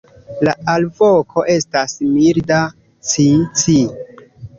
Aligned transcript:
La 0.47 0.53
alvoko 0.71 1.43
estas 1.55 1.93
milda 2.15 2.57
"ci-ci". 3.11 3.77